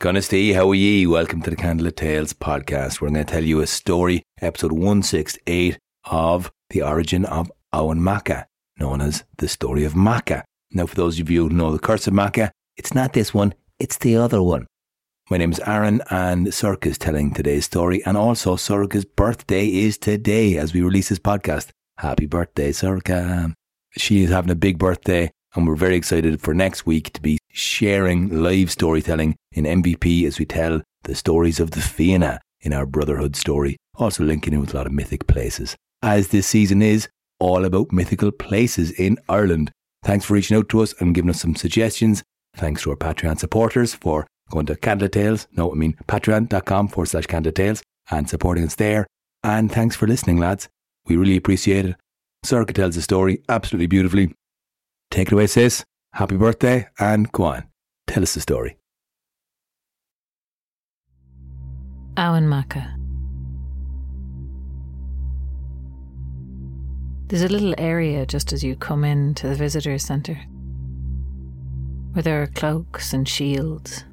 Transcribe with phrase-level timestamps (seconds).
[0.00, 1.08] Gunnesty, how are ye?
[1.08, 3.00] Welcome to the Candlelit Tales podcast.
[3.00, 8.46] We're going to tell you a story, episode 168 of the origin of Emain Macha,
[8.78, 10.44] known as the story of Macha.
[10.70, 13.54] Now, for those of you who know the curse of Macha, it's not this one,
[13.80, 14.68] it's the other one.
[15.30, 19.98] My name is Aaron, and Sorcha is telling today's story, and also Sorcha's birthday is
[19.98, 21.70] today as we release this podcast.
[21.96, 23.52] Happy birthday, Sorcha.
[23.96, 27.38] She is having a big birthday, and we're very excited for next week to be
[27.58, 32.86] sharing live storytelling in MVP as we tell the stories of the Fianna in our
[32.86, 35.76] Brotherhood story, also linking in with a lot of mythic places.
[36.02, 37.08] As this season is
[37.40, 39.70] all about mythical places in Ireland.
[40.04, 42.22] Thanks for reaching out to us and giving us some suggestions.
[42.56, 47.06] Thanks to our Patreon supporters for going to Candle Tales, no, I mean patreon.com forward
[47.06, 49.06] slash Candle Tales and supporting us there.
[49.44, 50.68] And thanks for listening, lads.
[51.06, 51.96] We really appreciate it.
[52.44, 54.32] Sorcha tells the story absolutely beautifully.
[55.10, 55.84] Take it away, sis.
[56.12, 57.68] Happy birthday, and go on,
[58.06, 58.76] tell us the story.
[62.18, 62.96] Emain Macha.
[67.28, 70.40] There's a little area just as you come in to the visitor centre
[72.12, 74.04] where there are cloaks and shields.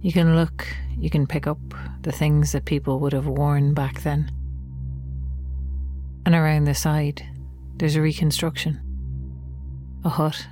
[0.00, 1.58] You can look, you can pick up
[2.02, 4.30] the things that people would have worn back then.
[6.24, 7.26] And around the side,
[7.76, 8.80] there's a reconstruction,
[10.04, 10.46] a hut.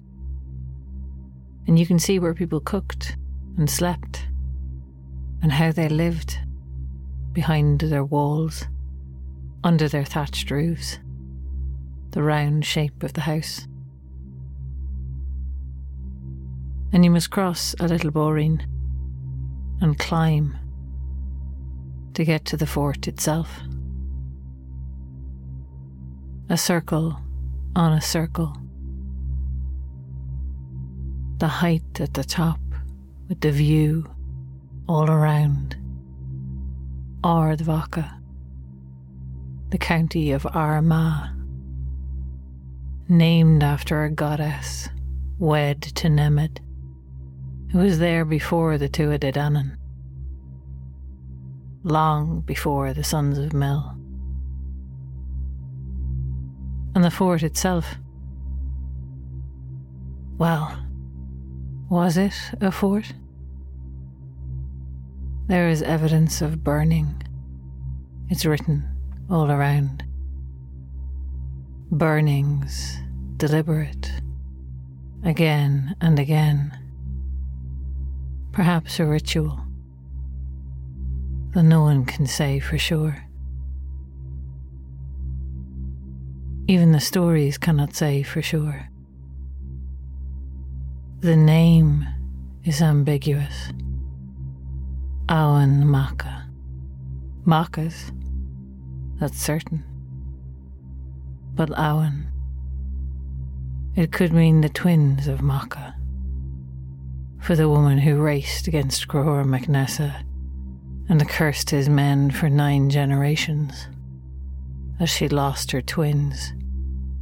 [1.67, 3.17] And you can see where people cooked
[3.57, 4.29] and slept
[5.43, 6.39] and how they lived
[7.33, 8.65] behind their walls,
[9.63, 10.99] under their thatched roofs,
[12.13, 13.67] the round shape of the house.
[16.93, 18.65] And you must cross a little boreen
[19.81, 20.57] and climb
[22.15, 23.61] to get to the fort itself.
[26.49, 27.19] A circle
[27.75, 28.57] on a circle.
[31.39, 32.61] The height at the top
[33.29, 34.09] with the view
[34.89, 35.77] all around.
[37.23, 38.11] Ardvacha,
[39.69, 41.29] the county of Armagh,
[43.09, 44.89] named after a goddess
[45.39, 46.59] wed to Nemed,
[47.73, 49.77] who was there before the Tuatha De Danann,
[51.83, 53.95] long before the sons of Mel.
[56.95, 57.97] And the fort itself,
[60.39, 60.86] well,
[61.89, 63.13] was it a fort?
[65.47, 67.23] There is evidence of burning.
[68.29, 68.85] It's written
[69.31, 70.05] all around.
[71.93, 72.99] Burnings,
[73.37, 74.11] deliberate,
[75.23, 76.77] again and again.
[78.51, 79.61] Perhaps a ritual,
[81.55, 83.23] though no one can say for sure.
[86.67, 88.89] Even the stories cannot say for sure.
[91.21, 92.07] The name
[92.63, 93.71] is ambiguous.
[95.31, 96.47] Emain Macha.
[97.47, 98.13] Machas,
[99.19, 99.83] that's certain.
[101.55, 102.31] But Owen.
[103.97, 105.97] It could mean the twins of Macha.
[107.41, 110.23] For the woman who raced against Conchobar MacNessa
[111.09, 113.89] and cursed his men for nine generations,
[115.01, 116.53] as she lost her twins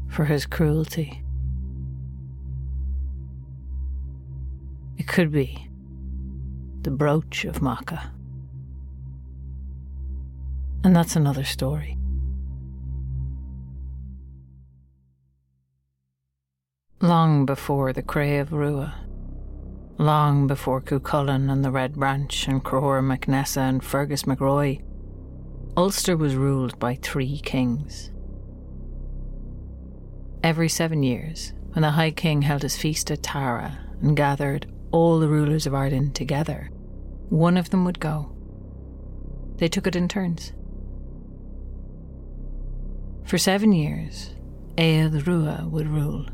[0.09, 1.24] for his cruelty.
[4.97, 5.69] It could be
[6.82, 8.12] the brooch of Macha.
[10.84, 11.97] And that's another story.
[17.00, 18.94] Long before the Cray of Rua,
[19.99, 24.82] long before Cuchulainn and the Red Branch and Conchobar MacNessa and Fergus MacRoy,
[25.76, 28.11] Ulster was ruled by three kings.
[30.43, 35.19] Every seven years, when the High King held his feast at Tara and gathered all
[35.19, 36.71] the rulers of Ireland together,
[37.28, 38.32] one of them would go.
[39.56, 40.53] They took it in turns.
[43.25, 44.37] For seven years,
[44.78, 46.27] Ead Rua would rule.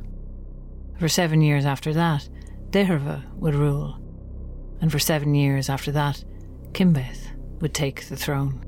[0.99, 2.29] For seven years after that,
[2.69, 3.99] Dithorba would rule.
[4.83, 6.23] And for seven years after that,
[6.73, 7.29] Cimbaeth
[7.63, 8.63] would take the throne.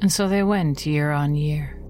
[0.00, 1.80] And so they went year on year,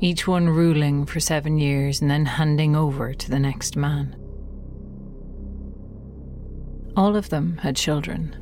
[0.00, 4.19] each one ruling for seven years and then handing over to the next man.
[7.00, 8.36] All of them had children.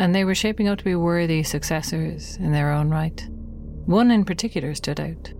[0.00, 3.24] And they were shaping out to be worthy successors in their own right.
[3.84, 5.32] One in particular stood out.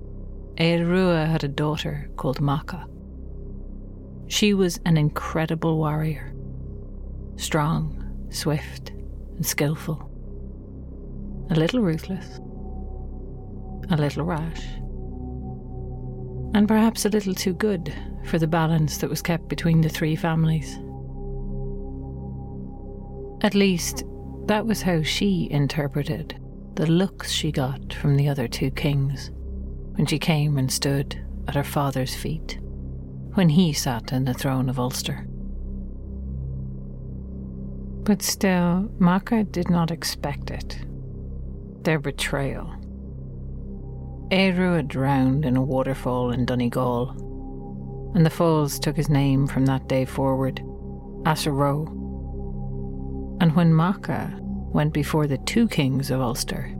[0.60, 2.86] Ead Rua had a daughter called Macha.
[4.28, 6.32] She was an incredible warrior,
[7.34, 10.08] strong, swift, and skillful.
[11.50, 12.38] A little ruthless,
[13.90, 14.62] a little rash,
[16.56, 17.92] and perhaps a little too good
[18.24, 20.78] for the balance that was kept between the three families.
[23.44, 24.04] At least,
[24.46, 26.40] that was how she interpreted
[26.74, 29.30] the looks she got from the other two kings
[29.96, 32.58] when she came and stood at her father's feet
[33.34, 35.26] when he sat in the throne of Ulster.
[38.04, 40.78] But still, Macha did not expect it.
[41.82, 42.74] Their betrayal.
[44.30, 47.10] Eru had drowned in a waterfall in Donegal,
[48.14, 50.60] and the falls took his name from that day forward,
[51.24, 51.86] Assaroe.
[53.40, 56.72] And when Macha went before the two kings of Ulster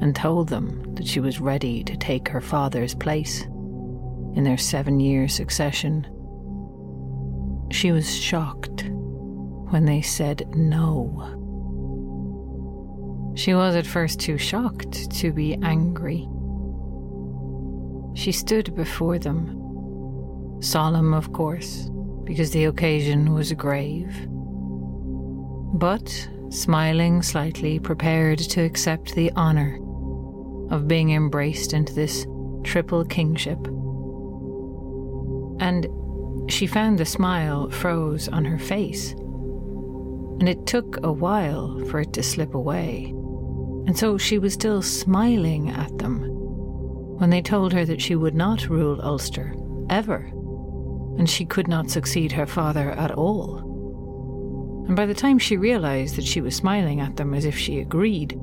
[0.00, 3.42] and told them that she was ready to take her father's place
[4.34, 6.06] in their seven year succession.
[7.70, 8.84] She was shocked
[9.70, 11.39] when they said no.
[13.40, 16.28] She was at first too shocked to be angry.
[18.14, 21.88] She stood before them, solemn, of course,
[22.24, 24.14] because the occasion was grave,
[25.72, 29.78] but smiling slightly, prepared to accept the honour
[30.70, 32.26] of being embraced into this
[32.62, 33.58] triple kingship
[35.60, 35.86] and
[36.52, 39.12] she found the smile froze on her face.
[39.12, 43.14] And it took a while for it to slip away.
[43.90, 46.22] And so she was still smiling at them
[47.18, 49.52] when they told her that she would not rule Ulster,
[49.90, 50.30] ever,
[51.18, 54.84] and she could not succeed her father at all.
[54.86, 57.80] And by the time she realised that she was smiling at them as if she
[57.80, 58.38] agreed,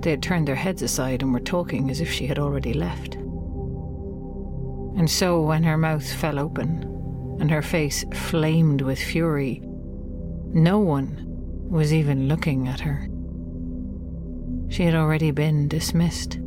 [0.00, 3.14] they had turned their heads aside and were talking as if she had already left.
[3.14, 6.82] And so, when her mouth fell open
[7.40, 9.62] and her face flamed with fury,
[10.52, 11.24] no one
[11.70, 13.08] was even looking at her.
[14.68, 16.38] She had already been dismissed.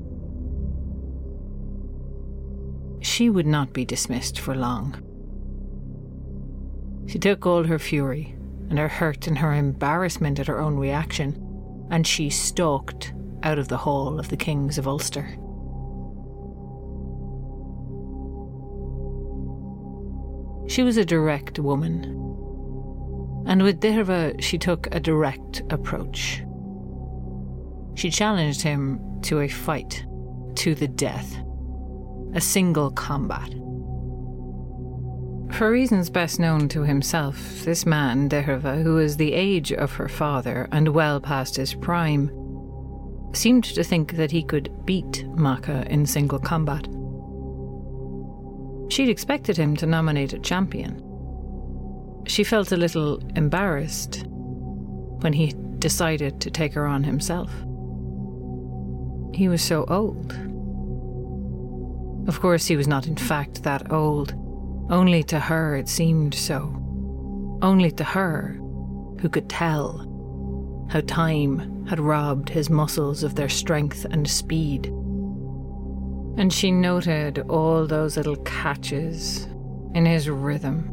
[3.01, 5.01] She would not be dismissed for long.
[7.07, 8.35] She took all her fury
[8.69, 13.13] and her hurt and her embarrassment at her own reaction, and she stalked
[13.43, 15.27] out of the hall of the kings of Ulster.
[20.69, 22.03] She was a direct woman.
[23.45, 26.43] And with Dithorba, she took a direct approach.
[28.01, 30.03] She challenged him to a fight,
[30.55, 31.37] to the death,
[32.33, 33.53] a single combat.
[35.53, 40.07] For reasons best known to himself, this man, Dithorba, who was the age of her
[40.07, 42.31] father and well past his prime,
[43.33, 46.87] seemed to think that he could beat Macha in single combat.
[48.91, 51.03] She'd expected him to nominate a champion.
[52.25, 54.25] She felt a little embarrassed
[55.19, 57.51] when he decided to take her on himself.
[59.33, 60.33] He was so old.
[62.27, 64.33] Of course, he was not in fact that old.
[64.89, 66.77] Only to her it seemed so.
[67.61, 68.57] Only to her,
[69.21, 70.07] who could tell
[70.89, 74.91] how time had robbed his muscles of their strength and speed
[76.37, 79.45] and she noted all those little catches
[79.93, 80.87] in his rhythm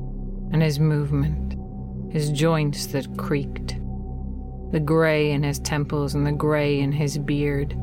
[0.52, 1.54] and his movement,
[2.12, 3.76] his joints that creaked,
[4.72, 7.76] the grey in his temples and the grey in his beard.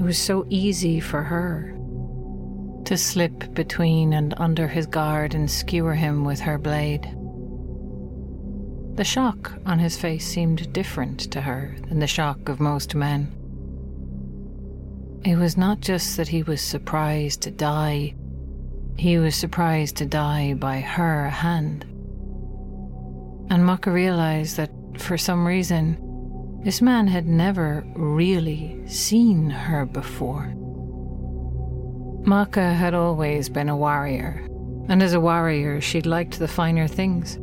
[0.00, 1.76] It was so easy for her
[2.86, 7.02] to slip between and under his guard and skewer him with her blade.
[8.96, 13.30] The shock on his face seemed different to her than the shock of most men.
[15.22, 18.14] It was not just that he was surprised to die,
[18.96, 21.84] he was surprised to die by her hand.
[23.50, 25.98] And Macha realized that for some reason,
[26.62, 30.54] this man had never really seen her before.
[32.26, 34.46] Macha had always been a warrior,
[34.88, 37.38] and as a warrior, she liked the finer things.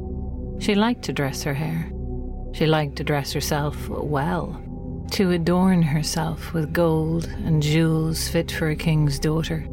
[0.63, 1.91] She liked to dress her hair.
[2.53, 4.62] She liked to dress herself well
[5.12, 9.65] to adorn herself with gold and jewels fit for a king's daughter.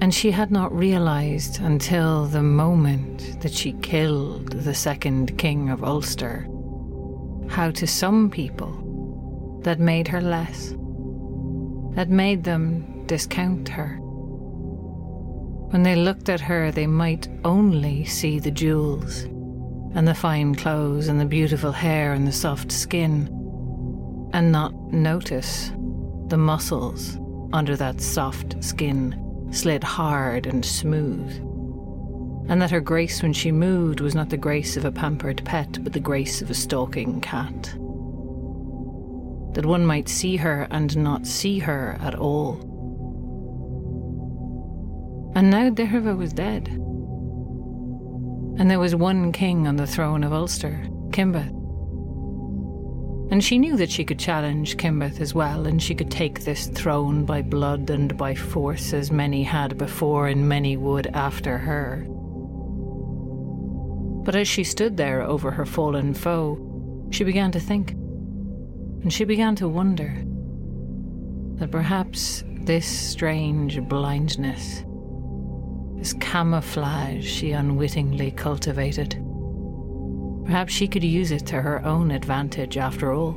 [0.00, 5.84] And she had not realized until the moment that she killed the second king of
[5.84, 6.46] Ulster
[7.50, 10.74] how to some people that made her less,
[11.94, 13.96] that made them discount her.
[15.70, 19.22] When they looked at her, they might only see the jewels
[19.94, 23.26] and the fine clothes and the beautiful hair and the soft skin
[24.32, 25.72] and not notice
[26.28, 27.18] the muscles
[27.52, 31.44] under that soft skin slid hard and smooth,
[32.50, 35.78] and that her grace when she moved was not the grace of a pampered pet,
[35.84, 37.62] but the grace of a stalking cat.
[39.54, 42.54] That one might see her and not see her at all.
[45.36, 46.66] And now Derva was dead.
[48.58, 51.56] And there was one king on the throne of Ulster, Cimbaeth.
[53.30, 56.66] And she knew that she could challenge Cimbaeth as well, and she could take this
[56.66, 62.08] throne by blood and by force, as many had before and many would after her.
[64.30, 66.56] But as she stood there over her fallen foe,
[67.10, 70.22] she began to think, and she began to wonder
[71.56, 74.84] that perhaps this strange blindness,
[75.96, 79.20] this camouflage she unwittingly cultivated,
[80.44, 83.34] perhaps she could use it to her own advantage after all.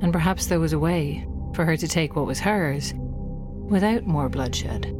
[0.00, 1.26] And perhaps there was a way
[1.56, 4.96] for her to take what was hers without more bloodshed.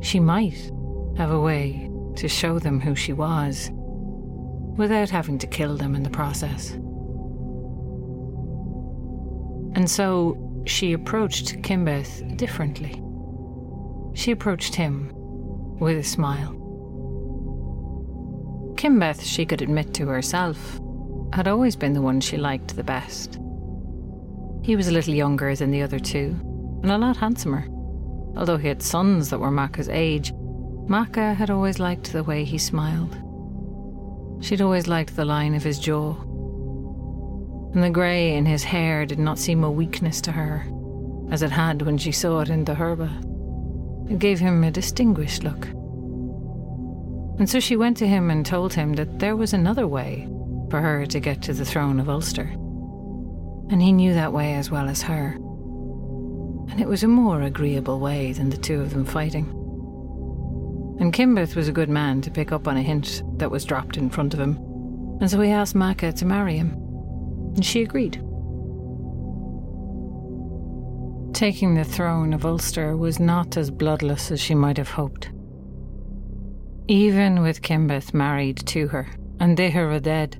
[0.00, 0.72] She might
[1.18, 3.70] have a way to show them who she was
[4.76, 6.72] without having to kill them in the process.
[9.74, 13.02] And so she approached Cimbaeth differently.
[14.14, 15.10] She approached him
[15.78, 16.56] with a smile.
[18.76, 20.80] Cimbaeth, she could admit to herself,
[21.32, 23.38] had always been the one she liked the best.
[24.62, 26.36] He was a little younger than the other two,
[26.82, 27.66] and a lot handsomer.
[28.36, 30.32] Although he had sons that were Macha's age,
[30.90, 33.16] Macha had always liked the way he smiled.
[34.40, 36.16] She'd always liked the line of his jaw.
[37.72, 40.66] And the grey in his hair did not seem a weakness to her,
[41.30, 43.08] as it had when she saw it in Dithorba.
[44.10, 45.66] It gave him a distinguished look.
[47.38, 50.28] And so she went to him and told him that there was another way
[50.70, 52.50] for her to get to the throne of Ulster.
[53.70, 55.36] And he knew that way as well as her.
[56.68, 59.56] And it was a more agreeable way than the two of them fighting.
[61.00, 63.96] And Cimbaeth was a good man to pick up on a hint that was dropped
[63.96, 64.56] in front of him,
[65.20, 66.72] and so he asked Macha to marry him,
[67.54, 68.22] and she agreed.
[71.34, 75.30] Taking the throne of Ulster was not as bloodless as she might have hoped.
[76.86, 80.36] Even with Cimbaeth married to her and Dehera dead,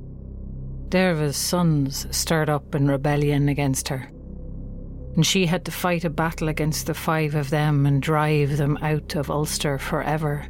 [0.90, 4.10] Derva's sons stirred up in rebellion against her
[5.16, 8.76] and she had to fight a battle against the five of them and drive them
[8.80, 10.46] out of Ulster forever.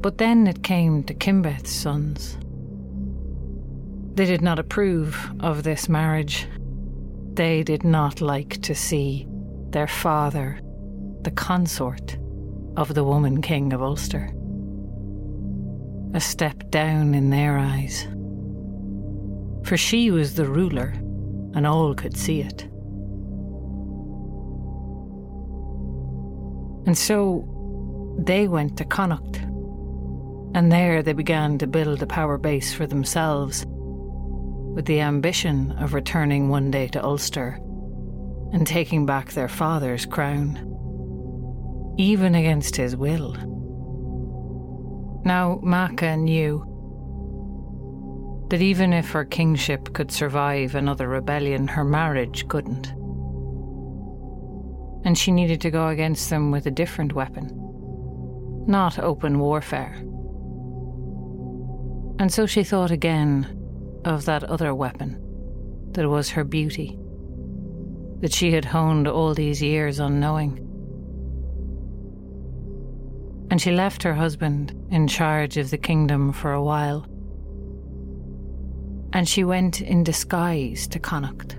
[0.00, 2.36] But then it came to Cimbaeth's sons.
[4.14, 6.46] They did not approve of this marriage.
[7.34, 9.26] They did not like to see
[9.70, 10.58] their father,
[11.22, 12.18] the consort
[12.76, 14.32] of the woman king of Ulster.
[16.14, 18.06] A step down in their eyes.
[19.64, 20.94] For she was the ruler
[21.56, 22.62] and all could see it.
[26.86, 27.44] And so
[28.18, 29.38] they went to Connacht,
[30.54, 35.94] and there they began to build a power base for themselves, with the ambition of
[35.94, 37.58] returning one day to Ulster
[38.52, 40.56] and taking back their father's crown,
[41.98, 43.32] even against his will.
[45.24, 46.75] Now, Macha knew
[48.48, 52.88] that even if her kingship could survive another rebellion, her marriage couldn't.
[55.04, 57.50] And she needed to go against them with a different weapon,
[58.66, 59.96] not open warfare.
[62.18, 63.46] And so she thought again
[64.04, 65.20] of that other weapon
[65.92, 66.98] that was her beauty,
[68.20, 70.62] that she had honed all these years unknowing.
[73.50, 77.06] And she left her husband in charge of the kingdom for a while
[79.16, 81.56] and she went in disguise to Connacht.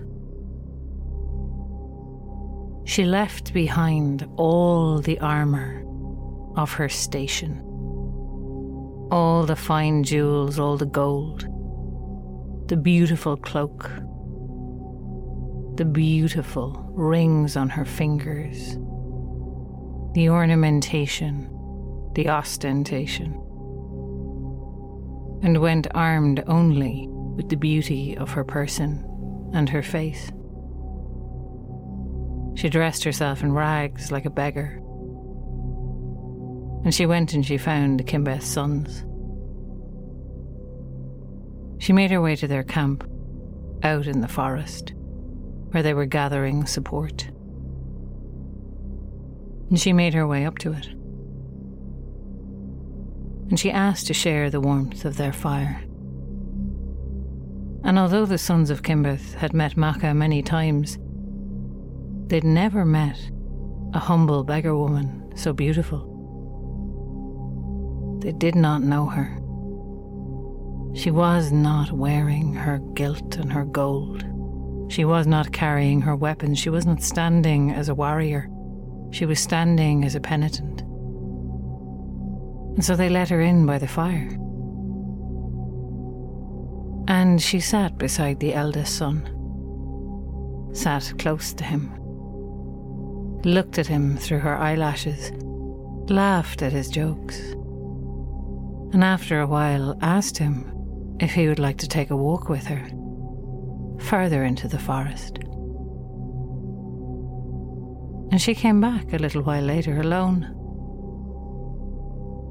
[2.86, 5.84] She left behind all the armour
[6.56, 7.58] of her station,
[9.12, 11.48] all the fine jewels, all the gold,
[12.68, 13.90] the beautiful cloak,
[15.78, 18.78] the beautiful rings on her fingers,
[20.14, 21.50] the ornamentation,
[22.14, 23.34] the ostentation,
[25.42, 29.06] and went armed only with the beauty of her person
[29.54, 30.32] and her face.
[32.56, 34.82] She dressed herself in rags like a beggar.
[36.84, 39.06] And she went and she found the Cimbaeth's sons.
[41.80, 43.08] She made her way to their camp,
[43.84, 44.94] out in the forest,
[45.70, 47.30] where they were gathering support.
[49.70, 50.88] And she made her way up to it.
[53.50, 55.87] And she asked to share the warmth of their fire.
[57.84, 60.98] And although the sons of Cimbaeth had met Macha many times,
[62.28, 63.20] they'd never met
[63.94, 66.14] a humble beggar woman so beautiful.
[68.22, 69.40] They did not know her.
[70.96, 74.26] She was not wearing her gilt and her gold.
[74.90, 76.58] She was not carrying her weapons.
[76.58, 78.50] She was not standing as a warrior.
[79.12, 80.82] She was standing as a penitent.
[82.76, 84.30] And so they let her in by the fire.
[87.08, 89.24] And she sat beside the eldest son,
[90.74, 91.94] sat close to him,
[93.44, 95.32] looked at him through her eyelashes,
[96.10, 97.40] laughed at his jokes,
[98.94, 100.72] and after a while asked him
[101.20, 102.90] if he would like to take a walk with her
[104.00, 105.40] further into the forest.
[108.32, 110.54] And she came back a little while later alone.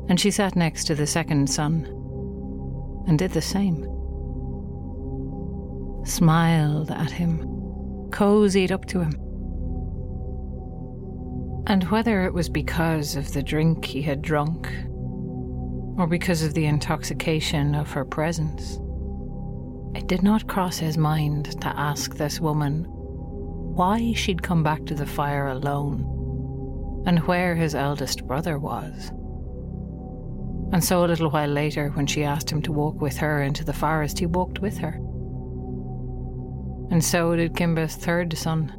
[0.09, 1.85] And she sat next to the second son
[3.07, 3.96] and did the same.
[6.07, 7.41] Smiled at him,
[8.11, 9.13] cozied up to him.
[11.67, 14.73] And whether it was because of the drink he had drunk,
[15.99, 18.79] or because of the intoxication of her presence,
[19.97, 24.95] it did not cross his mind to ask this woman why she'd come back to
[24.95, 26.05] the fire alone
[27.05, 29.11] and where his eldest brother was.
[30.73, 33.65] And so a little while later, when she asked him to walk with her into
[33.65, 35.01] the forest, he walked with her.
[36.91, 38.73] And so did Kimba's third son,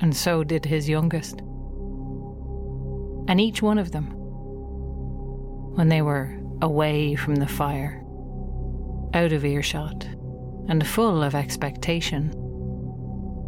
[0.00, 1.40] and so did his youngest.
[3.28, 4.10] And each one of them,
[5.76, 8.04] when they were away from the fire,
[9.14, 10.04] out of earshot,
[10.68, 12.32] and full of expectation,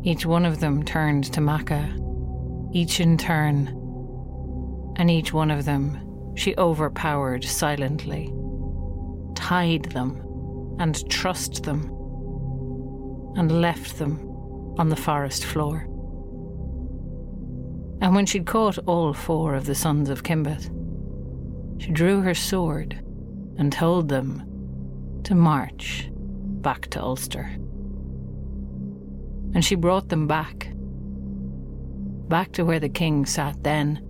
[0.05, 1.97] each one of them turned to Macha,
[2.73, 3.67] each in turn,
[4.97, 8.33] and each one of them she overpowered silently,
[9.35, 10.23] tied them
[10.79, 11.91] and trussed them,
[13.37, 14.19] and left them
[14.79, 15.87] on the forest floor.
[18.01, 20.71] And when she'd caught all four of the sons of Cimbaeth,
[21.81, 23.01] she drew her sword
[23.59, 24.43] and told them
[25.25, 27.57] to march back to Ulster
[29.57, 30.69] and she brought them back.
[32.29, 34.03] Back to where the king sat then,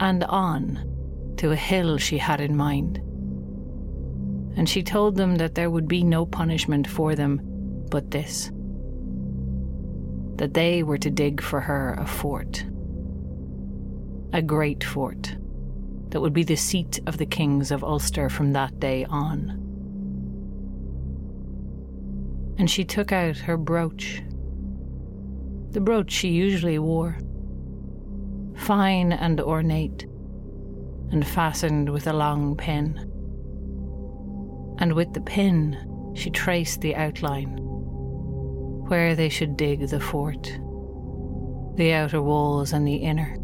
[0.00, 2.96] and on to a hill she had in mind.
[4.56, 7.40] And she told them that there would be no punishment for them
[7.92, 8.50] but this
[10.36, 12.64] that they were to dig for her a fort.
[14.32, 15.36] A great fort
[16.08, 19.50] that would be the seat of the kings of Ulster from that day on.
[22.58, 24.22] And she took out her brooch
[25.70, 27.18] the brooch she usually wore.
[28.56, 30.04] Fine and ornate,
[31.10, 32.96] and fastened with a long pin.
[34.78, 37.61] And with the pin, she traced the outline
[38.92, 40.42] where they should dig the fort,
[41.76, 43.36] the outer walls and the inner.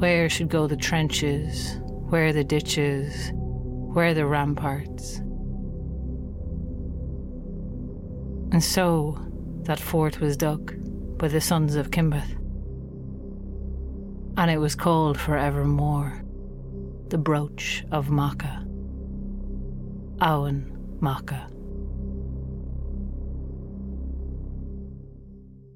[0.00, 5.18] Where should go the trenches, where the ditches, where the ramparts.
[8.50, 9.18] And so
[9.64, 10.72] that fort was dug
[11.18, 12.34] by the sons of Cimbaeth.
[14.38, 16.24] And it was called forevermore
[17.10, 18.64] the brooch of Macha.
[20.22, 21.53] Emain Macha.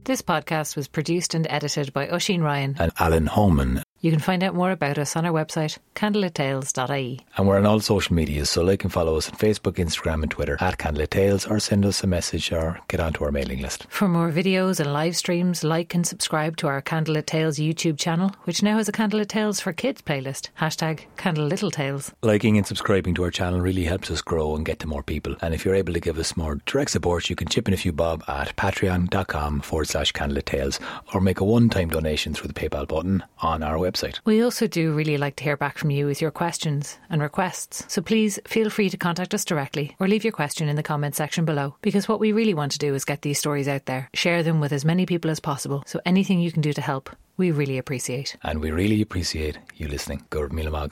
[0.09, 4.45] This podcast was produced and edited by Oisin Ryan and Alan Holman you can find
[4.45, 7.27] out more about us on our website, candlelittales.ie.
[7.37, 10.31] And we're on all social media, so like and follow us on Facebook, Instagram, and
[10.31, 13.87] Twitter at Candlelit Tales, or send us a message or get onto our mailing list.
[13.89, 18.31] For more videos and live streams, like and subscribe to our Candlelit Tales YouTube channel,
[18.45, 20.51] which now has a Candlelit Tales for Kids playlist.
[20.61, 22.13] Hashtag Candle Tales.
[22.23, 25.35] Liking and subscribing to our channel really helps us grow and get to more people.
[25.41, 27.79] And if you're able to give us more direct support, you can chip in a
[27.79, 30.79] few bob at patreon.com forward slash Candlelit Tales,
[31.13, 34.21] or make a one time donation through the PayPal button on our website website.
[34.25, 37.85] We also do really like to hear back from you with your questions and requests.
[37.89, 41.15] So please feel free to contact us directly or leave your question in the comment
[41.15, 44.09] section below because what we really want to do is get these stories out there,
[44.15, 45.83] share them with as many people as possible.
[45.87, 48.37] So anything you can do to help, we really appreciate.
[48.43, 50.25] And we really appreciate you listening.
[50.31, 50.89] Gurb Mila